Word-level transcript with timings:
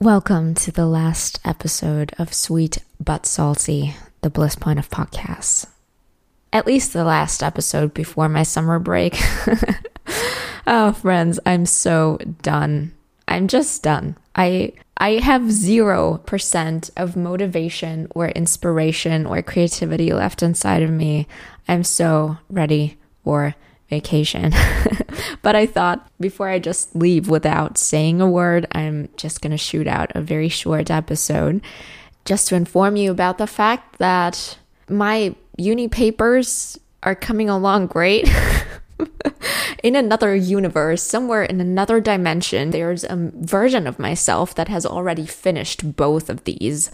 Welcome 0.00 0.52
to 0.56 0.70
the 0.70 0.84
last 0.84 1.40
episode 1.42 2.12
of 2.18 2.34
Sweet 2.34 2.80
But 3.00 3.24
Salty, 3.24 3.96
the 4.20 4.28
bliss 4.28 4.54
point 4.54 4.78
of 4.78 4.90
podcasts. 4.90 5.68
At 6.52 6.66
least 6.66 6.92
the 6.92 7.02
last 7.02 7.42
episode 7.42 7.94
before 7.94 8.28
my 8.28 8.42
summer 8.42 8.78
break. 8.78 9.18
oh, 10.66 10.92
friends, 10.92 11.40
I'm 11.46 11.64
so 11.64 12.18
done. 12.42 12.92
I'm 13.26 13.48
just 13.48 13.82
done. 13.82 14.18
I 14.34 14.74
I 14.98 15.12
have 15.12 15.42
0% 15.44 16.90
of 16.94 17.16
motivation 17.16 18.08
or 18.14 18.28
inspiration 18.28 19.24
or 19.24 19.40
creativity 19.40 20.12
left 20.12 20.42
inside 20.42 20.82
of 20.82 20.90
me. 20.90 21.26
I'm 21.68 21.84
so 21.84 22.36
ready 22.50 22.98
for 23.24 23.54
vacation. 23.88 24.52
but 25.42 25.56
I 25.56 25.66
thought 25.66 26.10
before 26.20 26.48
I 26.48 26.58
just 26.58 26.94
leave 26.94 27.28
without 27.28 27.78
saying 27.78 28.20
a 28.20 28.28
word, 28.28 28.66
I'm 28.72 29.08
just 29.16 29.40
going 29.40 29.52
to 29.52 29.56
shoot 29.56 29.86
out 29.86 30.12
a 30.14 30.20
very 30.20 30.48
short 30.48 30.90
episode 30.90 31.60
just 32.24 32.48
to 32.48 32.56
inform 32.56 32.96
you 32.96 33.10
about 33.10 33.38
the 33.38 33.46
fact 33.46 33.98
that 33.98 34.58
my 34.88 35.34
uni 35.56 35.88
papers 35.88 36.78
are 37.02 37.14
coming 37.14 37.48
along 37.48 37.86
great. 37.86 38.28
in 39.82 39.94
another 39.94 40.34
universe, 40.34 41.02
somewhere 41.02 41.44
in 41.44 41.60
another 41.60 42.00
dimension, 42.00 42.70
there's 42.70 43.04
a 43.04 43.30
version 43.34 43.86
of 43.86 43.98
myself 43.98 44.54
that 44.54 44.68
has 44.68 44.84
already 44.84 45.26
finished 45.26 45.96
both 45.96 46.28
of 46.28 46.44
these. 46.44 46.90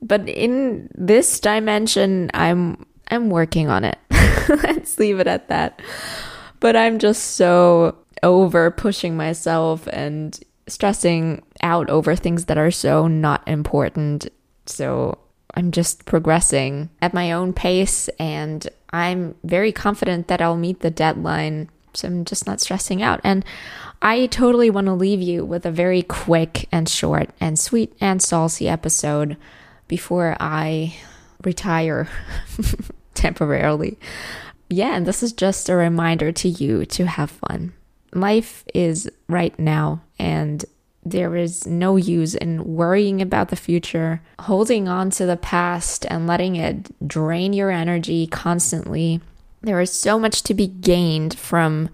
But 0.00 0.28
in 0.28 0.88
this 0.94 1.40
dimension, 1.40 2.30
I'm 2.34 2.86
I'm 3.08 3.30
working 3.30 3.68
on 3.68 3.84
it. 3.84 3.98
Let's 4.48 4.98
leave 4.98 5.20
it 5.20 5.26
at 5.26 5.48
that. 5.48 5.80
But 6.64 6.76
I'm 6.76 6.98
just 6.98 7.32
so 7.32 7.94
over 8.22 8.70
pushing 8.70 9.18
myself 9.18 9.86
and 9.92 10.42
stressing 10.66 11.42
out 11.60 11.90
over 11.90 12.16
things 12.16 12.46
that 12.46 12.56
are 12.56 12.70
so 12.70 13.06
not 13.06 13.46
important. 13.46 14.28
So 14.64 15.18
I'm 15.52 15.72
just 15.72 16.06
progressing 16.06 16.88
at 17.02 17.12
my 17.12 17.32
own 17.32 17.52
pace 17.52 18.08
and 18.18 18.66
I'm 18.88 19.34
very 19.44 19.72
confident 19.72 20.28
that 20.28 20.40
I'll 20.40 20.56
meet 20.56 20.80
the 20.80 20.90
deadline. 20.90 21.68
So 21.92 22.08
I'm 22.08 22.24
just 22.24 22.46
not 22.46 22.62
stressing 22.62 23.02
out. 23.02 23.20
And 23.22 23.44
I 24.00 24.24
totally 24.24 24.70
want 24.70 24.86
to 24.86 24.94
leave 24.94 25.20
you 25.20 25.44
with 25.44 25.66
a 25.66 25.70
very 25.70 26.00
quick 26.00 26.66
and 26.72 26.88
short 26.88 27.28
and 27.42 27.58
sweet 27.58 27.94
and 28.00 28.22
saucy 28.22 28.70
episode 28.70 29.36
before 29.86 30.34
I 30.40 30.96
retire 31.44 32.08
temporarily. 33.12 33.98
Yeah, 34.74 34.96
and 34.96 35.06
this 35.06 35.22
is 35.22 35.32
just 35.32 35.68
a 35.68 35.76
reminder 35.76 36.32
to 36.32 36.48
you 36.48 36.84
to 36.86 37.06
have 37.06 37.30
fun. 37.30 37.74
Life 38.12 38.64
is 38.74 39.08
right 39.28 39.56
now, 39.56 40.02
and 40.18 40.64
there 41.04 41.36
is 41.36 41.64
no 41.64 41.94
use 41.94 42.34
in 42.34 42.74
worrying 42.74 43.22
about 43.22 43.50
the 43.50 43.56
future, 43.56 44.20
holding 44.40 44.88
on 44.88 45.10
to 45.10 45.26
the 45.26 45.36
past, 45.36 46.04
and 46.10 46.26
letting 46.26 46.56
it 46.56 46.90
drain 47.06 47.52
your 47.52 47.70
energy 47.70 48.26
constantly. 48.26 49.20
There 49.62 49.80
is 49.80 49.92
so 49.92 50.18
much 50.18 50.42
to 50.42 50.54
be 50.54 50.66
gained 50.66 51.38
from 51.38 51.88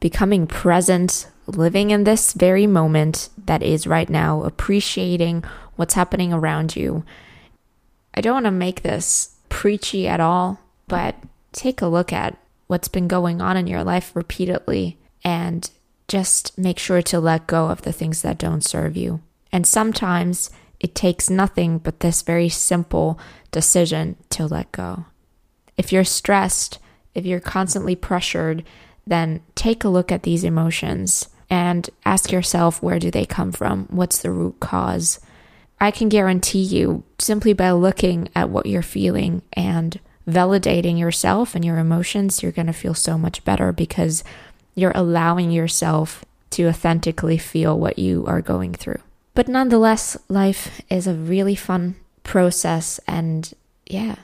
becoming 0.00 0.48
present, 0.48 1.28
living 1.46 1.92
in 1.92 2.02
this 2.02 2.32
very 2.32 2.66
moment 2.66 3.28
that 3.46 3.62
is 3.62 3.86
right 3.86 4.10
now, 4.10 4.42
appreciating 4.42 5.44
what's 5.76 5.94
happening 5.94 6.32
around 6.32 6.74
you. 6.74 7.04
I 8.12 8.20
don't 8.20 8.34
want 8.34 8.46
to 8.46 8.50
make 8.50 8.82
this 8.82 9.36
preachy 9.48 10.08
at 10.08 10.18
all, 10.18 10.58
but 10.88 11.14
take 11.54 11.80
a 11.80 11.86
look 11.86 12.12
at 12.12 12.36
what's 12.66 12.88
been 12.88 13.08
going 13.08 13.40
on 13.40 13.56
in 13.56 13.66
your 13.66 13.84
life 13.84 14.14
repeatedly 14.14 14.98
and 15.22 15.70
just 16.08 16.56
make 16.58 16.78
sure 16.78 17.02
to 17.02 17.20
let 17.20 17.46
go 17.46 17.68
of 17.68 17.82
the 17.82 17.92
things 17.92 18.22
that 18.22 18.38
don't 18.38 18.64
serve 18.64 18.96
you. 18.96 19.20
And 19.52 19.66
sometimes 19.66 20.50
it 20.80 20.94
takes 20.94 21.30
nothing 21.30 21.78
but 21.78 22.00
this 22.00 22.22
very 22.22 22.48
simple 22.48 23.18
decision 23.50 24.16
to 24.30 24.46
let 24.46 24.70
go. 24.72 25.06
If 25.76 25.92
you're 25.92 26.04
stressed, 26.04 26.78
if 27.14 27.24
you're 27.24 27.40
constantly 27.40 27.96
pressured, 27.96 28.64
then 29.06 29.40
take 29.54 29.84
a 29.84 29.88
look 29.88 30.10
at 30.10 30.24
these 30.24 30.44
emotions 30.44 31.28
and 31.48 31.88
ask 32.04 32.32
yourself 32.32 32.82
where 32.82 32.98
do 32.98 33.10
they 33.10 33.24
come 33.24 33.52
from? 33.52 33.86
What's 33.90 34.18
the 34.18 34.30
root 34.30 34.60
cause? 34.60 35.20
I 35.80 35.90
can 35.90 36.08
guarantee 36.08 36.62
you 36.62 37.04
simply 37.18 37.52
by 37.52 37.70
looking 37.72 38.28
at 38.34 38.50
what 38.50 38.66
you're 38.66 38.82
feeling 38.82 39.42
and 39.52 39.98
validating 40.28 40.98
yourself 40.98 41.54
and 41.54 41.64
your 41.64 41.78
emotions, 41.78 42.42
you're 42.42 42.52
going 42.52 42.66
to 42.66 42.72
feel 42.72 42.94
so 42.94 43.18
much 43.18 43.44
better 43.44 43.72
because 43.72 44.24
you're 44.74 44.92
allowing 44.94 45.50
yourself 45.50 46.24
to 46.50 46.68
authentically 46.68 47.38
feel 47.38 47.78
what 47.78 47.98
you 47.98 48.24
are 48.26 48.40
going 48.40 48.74
through. 48.74 49.00
But 49.34 49.48
nonetheless, 49.48 50.16
life 50.28 50.80
is 50.88 51.06
a 51.06 51.14
really 51.14 51.56
fun 51.56 51.96
process. 52.22 53.00
And 53.06 53.52
yeah, 53.86 54.16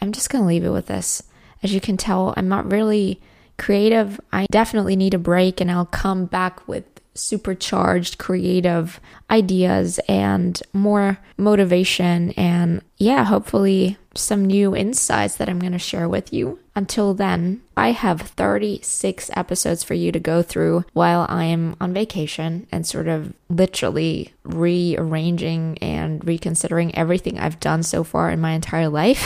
I'm 0.00 0.12
just 0.12 0.30
going 0.30 0.42
to 0.42 0.48
leave 0.48 0.64
it 0.64 0.70
with 0.70 0.86
this. 0.86 1.22
As 1.62 1.72
you 1.72 1.80
can 1.80 1.96
tell, 1.96 2.34
I'm 2.36 2.48
not 2.48 2.70
really 2.70 3.20
creative. 3.56 4.20
I 4.32 4.46
definitely 4.50 4.96
need 4.96 5.14
a 5.14 5.18
break 5.18 5.60
and 5.60 5.70
I'll 5.70 5.86
come 5.86 6.26
back 6.26 6.66
with 6.68 6.84
supercharged 7.14 8.18
creative 8.18 9.00
ideas 9.30 9.98
and 10.08 10.62
more 10.72 11.18
motivation 11.36 12.30
and 12.32 12.80
yeah, 12.96 13.24
hopefully 13.24 13.96
some 14.18 14.44
new 14.44 14.74
insights 14.74 15.36
that 15.36 15.48
I'm 15.48 15.58
going 15.58 15.72
to 15.72 15.78
share 15.78 16.08
with 16.08 16.32
you. 16.32 16.58
Until 16.74 17.14
then, 17.14 17.62
I 17.76 17.92
have 17.92 18.20
36 18.20 19.30
episodes 19.34 19.82
for 19.82 19.94
you 19.94 20.12
to 20.12 20.20
go 20.20 20.42
through 20.42 20.84
while 20.92 21.26
I 21.28 21.44
am 21.44 21.76
on 21.80 21.92
vacation 21.92 22.66
and 22.70 22.86
sort 22.86 23.08
of 23.08 23.32
literally 23.48 24.32
rearranging 24.44 25.78
and 25.78 26.24
reconsidering 26.26 26.94
everything 26.94 27.38
I've 27.38 27.60
done 27.60 27.82
so 27.82 28.04
far 28.04 28.30
in 28.30 28.40
my 28.40 28.52
entire 28.52 28.88
life. 28.88 29.24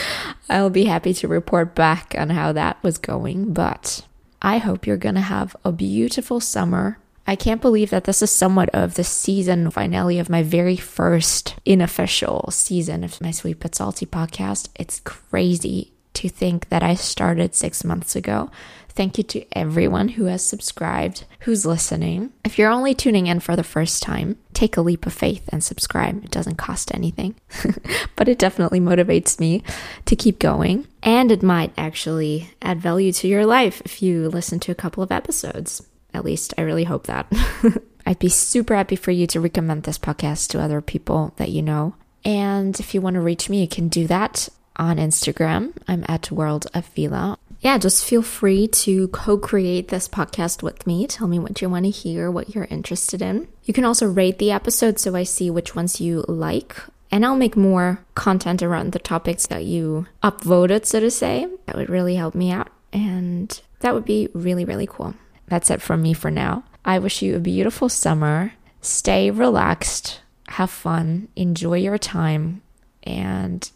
I'll 0.48 0.70
be 0.70 0.84
happy 0.84 1.12
to 1.14 1.28
report 1.28 1.74
back 1.74 2.14
on 2.16 2.30
how 2.30 2.52
that 2.52 2.82
was 2.82 2.98
going, 2.98 3.52
but 3.52 4.06
I 4.40 4.58
hope 4.58 4.86
you're 4.86 4.96
going 4.96 5.14
to 5.14 5.20
have 5.20 5.54
a 5.64 5.72
beautiful 5.72 6.40
summer 6.40 6.98
I 7.26 7.36
can't 7.36 7.62
believe 7.62 7.90
that 7.90 8.04
this 8.04 8.20
is 8.22 8.30
somewhat 8.30 8.68
of 8.70 8.94
the 8.94 9.04
season 9.04 9.70
finale 9.70 10.18
of 10.18 10.28
my 10.28 10.42
very 10.42 10.76
first 10.76 11.54
unofficial 11.66 12.50
season 12.50 13.04
of 13.04 13.20
my 13.20 13.30
Sweet 13.30 13.60
But 13.60 13.74
Salty 13.74 14.06
podcast. 14.06 14.68
It's 14.74 15.00
crazy 15.00 15.92
to 16.14 16.28
think 16.28 16.68
that 16.68 16.82
I 16.82 16.94
started 16.94 17.54
six 17.54 17.84
months 17.84 18.16
ago. 18.16 18.50
Thank 18.88 19.16
you 19.16 19.24
to 19.24 19.46
everyone 19.52 20.08
who 20.08 20.26
has 20.26 20.44
subscribed, 20.44 21.24
who's 21.40 21.64
listening. 21.64 22.30
If 22.44 22.58
you're 22.58 22.70
only 22.70 22.94
tuning 22.94 23.26
in 23.26 23.40
for 23.40 23.56
the 23.56 23.64
first 23.64 24.02
time, 24.02 24.36
take 24.52 24.76
a 24.76 24.82
leap 24.82 25.06
of 25.06 25.14
faith 25.14 25.48
and 25.48 25.64
subscribe. 25.64 26.22
It 26.24 26.30
doesn't 26.30 26.56
cost 26.56 26.92
anything, 26.92 27.36
but 28.16 28.28
it 28.28 28.38
definitely 28.38 28.80
motivates 28.80 29.40
me 29.40 29.62
to 30.04 30.16
keep 30.16 30.38
going. 30.38 30.86
And 31.02 31.32
it 31.32 31.42
might 31.42 31.72
actually 31.78 32.50
add 32.60 32.82
value 32.82 33.12
to 33.12 33.28
your 33.28 33.46
life 33.46 33.80
if 33.84 34.02
you 34.02 34.28
listen 34.28 34.60
to 34.60 34.72
a 34.72 34.76
couple 34.76 35.02
of 35.02 35.10
episodes. 35.10 35.82
At 36.14 36.24
least 36.24 36.54
I 36.58 36.62
really 36.62 36.84
hope 36.84 37.06
that. 37.06 37.32
I'd 38.06 38.18
be 38.18 38.28
super 38.28 38.74
happy 38.74 38.96
for 38.96 39.10
you 39.10 39.26
to 39.28 39.40
recommend 39.40 39.84
this 39.84 39.98
podcast 39.98 40.48
to 40.48 40.60
other 40.60 40.80
people 40.80 41.32
that 41.36 41.50
you 41.50 41.62
know. 41.62 41.94
And 42.24 42.78
if 42.78 42.94
you 42.94 43.00
want 43.00 43.14
to 43.14 43.20
reach 43.20 43.48
me, 43.48 43.60
you 43.60 43.68
can 43.68 43.88
do 43.88 44.06
that 44.06 44.48
on 44.76 44.96
Instagram. 44.96 45.74
I'm 45.88 46.04
at 46.08 46.30
World 46.30 46.66
of 46.74 46.86
Vila. 46.88 47.38
Yeah, 47.60 47.78
just 47.78 48.04
feel 48.04 48.22
free 48.22 48.66
to 48.66 49.06
co 49.08 49.38
create 49.38 49.88
this 49.88 50.08
podcast 50.08 50.62
with 50.62 50.84
me. 50.84 51.06
Tell 51.06 51.28
me 51.28 51.38
what 51.38 51.62
you 51.62 51.68
want 51.68 51.84
to 51.84 51.90
hear, 51.90 52.28
what 52.30 52.54
you're 52.54 52.64
interested 52.64 53.22
in. 53.22 53.46
You 53.64 53.72
can 53.72 53.84
also 53.84 54.06
rate 54.06 54.38
the 54.38 54.50
episode 54.50 54.98
so 54.98 55.14
I 55.14 55.22
see 55.22 55.48
which 55.48 55.76
ones 55.76 56.00
you 56.00 56.24
like. 56.26 56.76
And 57.12 57.24
I'll 57.24 57.36
make 57.36 57.56
more 57.56 58.04
content 58.14 58.62
around 58.62 58.92
the 58.92 58.98
topics 58.98 59.46
that 59.46 59.64
you 59.64 60.06
upvoted, 60.22 60.86
so 60.86 60.98
to 60.98 61.10
say. 61.10 61.46
That 61.66 61.76
would 61.76 61.90
really 61.90 62.16
help 62.16 62.34
me 62.34 62.50
out. 62.50 62.68
And 62.92 63.60
that 63.80 63.94
would 63.94 64.06
be 64.06 64.28
really, 64.34 64.64
really 64.64 64.88
cool. 64.88 65.14
That's 65.52 65.70
it 65.70 65.82
from 65.82 66.00
me 66.00 66.14
for 66.14 66.30
now. 66.30 66.64
I 66.82 66.98
wish 66.98 67.20
you 67.20 67.36
a 67.36 67.38
beautiful 67.38 67.90
summer. 67.90 68.54
Stay 68.80 69.30
relaxed, 69.30 70.22
have 70.48 70.70
fun, 70.70 71.28
enjoy 71.36 71.76
your 71.76 71.98
time, 71.98 72.62
and 73.02 73.70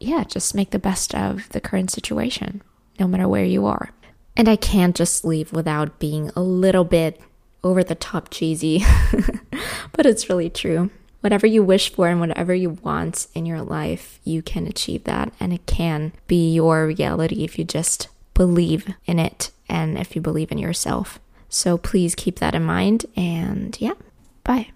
yeah, 0.00 0.24
just 0.24 0.56
make 0.56 0.70
the 0.70 0.80
best 0.80 1.14
of 1.14 1.48
the 1.50 1.60
current 1.60 1.92
situation, 1.92 2.62
no 2.98 3.06
matter 3.06 3.28
where 3.28 3.44
you 3.44 3.64
are. 3.64 3.90
And 4.36 4.48
I 4.48 4.56
can't 4.56 4.96
just 4.96 5.24
leave 5.24 5.52
without 5.52 6.00
being 6.00 6.32
a 6.34 6.42
little 6.42 6.82
bit 6.82 7.20
over 7.62 7.84
the 7.84 7.94
top 7.94 8.30
cheesy, 8.30 8.82
but 9.92 10.06
it's 10.06 10.28
really 10.28 10.50
true. 10.50 10.90
Whatever 11.20 11.46
you 11.46 11.62
wish 11.62 11.92
for 11.92 12.08
and 12.08 12.18
whatever 12.18 12.52
you 12.52 12.70
want 12.70 13.28
in 13.36 13.46
your 13.46 13.62
life, 13.62 14.18
you 14.24 14.42
can 14.42 14.66
achieve 14.66 15.04
that. 15.04 15.32
And 15.38 15.52
it 15.52 15.64
can 15.66 16.12
be 16.26 16.52
your 16.52 16.88
reality 16.88 17.44
if 17.44 17.56
you 17.56 17.64
just 17.64 18.08
believe 18.34 18.92
in 19.06 19.20
it 19.20 19.52
and 19.70 19.96
if 19.96 20.14
you 20.14 20.20
believe 20.20 20.52
in 20.52 20.58
yourself. 20.58 21.18
So 21.48 21.78
please 21.78 22.14
keep 22.14 22.38
that 22.40 22.54
in 22.54 22.64
mind. 22.64 23.06
And 23.16 23.80
yeah, 23.80 23.94
bye. 24.44 24.68